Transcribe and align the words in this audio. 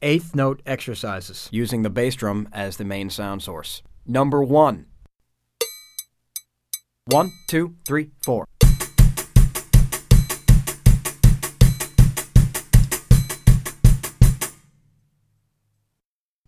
Eighth 0.00 0.32
note 0.32 0.62
exercises. 0.64 1.48
using 1.50 1.82
the 1.82 1.90
bass 1.90 2.14
drum 2.14 2.48
as 2.52 2.76
the 2.76 2.84
main 2.84 3.10
sound 3.10 3.42
source. 3.42 3.82
Number 4.06 4.44
one. 4.44 4.86
One, 7.06 7.32
two, 7.48 7.74
three, 7.84 8.10
four. 8.24 8.46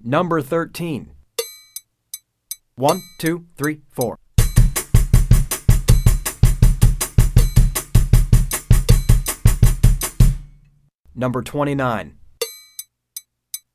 Number 0.00 0.40
13. 0.40 1.10
One, 2.76 3.02
two, 3.18 3.46
three, 3.58 3.82
four. 3.90 4.16
Number 11.14 11.42
29. 11.42 12.16